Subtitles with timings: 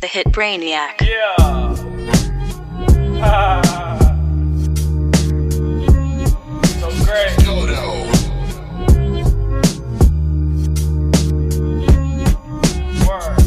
[0.00, 1.00] The hit Brainiac.
[1.00, 1.36] Yeah.
[6.80, 7.32] so great.
[13.06, 13.38] Word.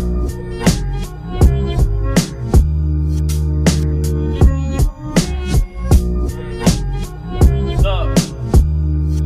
[7.84, 8.18] Look.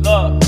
[0.04, 0.44] Look.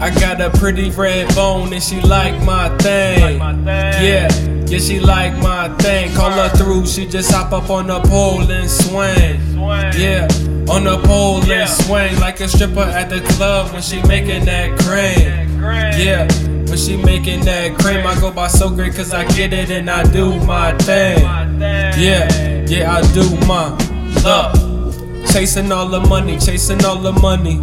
[0.00, 3.38] I got a pretty red bone and she like my thing.
[3.38, 4.04] Like my thing.
[4.04, 4.28] Yeah,
[4.72, 6.14] yeah, she like my thing.
[6.14, 9.58] Call her through, she just hop up on the pole and swing.
[9.94, 10.26] Yeah,
[10.70, 14.70] on the pole and swing like a stripper at the club when she making that
[14.80, 15.60] cream.
[15.62, 16.26] Yeah,
[16.68, 19.90] when she making that cream, I go by so great cause I get it and
[19.90, 21.20] I do my thing.
[21.20, 23.76] Yeah, yeah, I do my
[24.24, 25.28] look.
[25.30, 27.56] Chasing all the money, chasing all the money.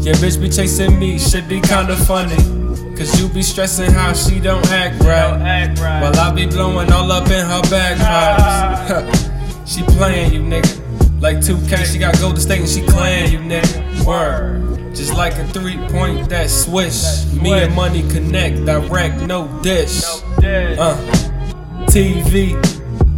[0.00, 2.56] Yeah, bitch be chasing me, should be kinda funny.
[2.96, 5.38] Cause you be stressing how she don't act right.
[5.42, 6.00] act right.
[6.00, 9.30] While I be blowing all up in her bagpipes.
[9.66, 11.20] she playing you, nigga.
[11.20, 14.04] Like 2K, she got Golden State and she clan you, nigga.
[14.04, 14.94] Word.
[14.94, 17.26] Just like a three point that swish.
[17.32, 20.02] Me and money connect, direct, no dish.
[20.04, 20.96] Uh,
[21.86, 22.56] TV.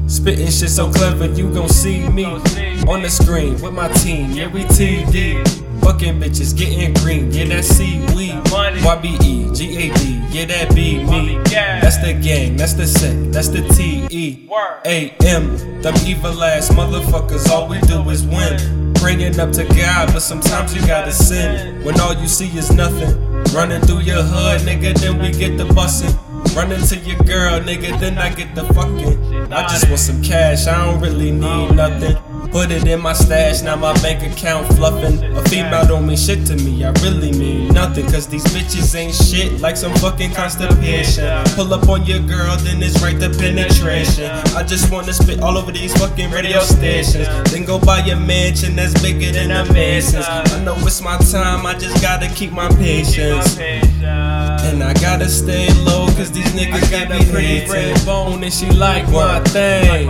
[0.09, 2.83] Spitting shit so clever, you gon' see me Gon' see me.
[2.89, 4.31] on the screen with my team.
[4.31, 5.68] Yeah, we TD.
[5.83, 8.35] Fucking bitches getting green, yeah, that seaweed.
[8.45, 11.39] YBE, GAD, yeah, that be me.
[11.45, 14.49] That's the gang, that's the set, that's the TE.
[14.85, 18.95] AM, them evil ass motherfuckers, all we do is win.
[18.95, 21.85] Praying up to God, but sometimes you gotta sin.
[21.85, 23.17] When all you see is nothing.
[23.55, 26.15] Running through your hood, nigga, then we get the bussin'.
[26.55, 29.53] Running to your girl, nigga, then I get the fucking.
[29.53, 32.17] I just want some cash, I don't really need nothing.
[32.51, 35.23] Put it in my stash, now my bank account fluffing.
[35.37, 38.07] A female don't mean shit to me, I really mean nothing.
[38.07, 41.45] Cause these bitches ain't shit like some fucking constipation.
[41.55, 44.31] Pull up on your girl, then it's right to penetration.
[44.57, 47.29] I just wanna spit all over these fucking radio stations.
[47.53, 50.27] Then go buy a mansion that's bigger than a mansion's.
[50.27, 53.59] I know it's my time, I just gotta keep my patience.
[53.59, 58.71] And I gotta stay low, cause these niggas got a pretty red bone and she
[58.71, 60.07] like my thing.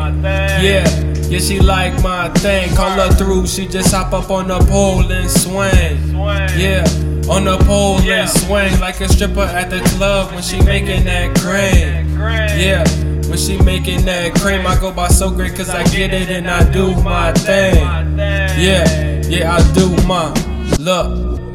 [0.62, 0.84] Yeah,
[1.28, 2.74] yeah, she like my thing.
[2.74, 6.16] Call her through, she just hop up on the pole and swing.
[6.58, 6.84] Yeah,
[7.30, 11.36] on the pole and swing like a stripper at the club when she making that
[11.38, 12.18] cream.
[12.18, 12.88] Yeah,
[13.28, 16.48] when she making that cream, I go by so great cause I get it and
[16.48, 17.76] I do my thing.
[18.16, 20.32] Yeah, yeah, I do my
[20.78, 21.47] look.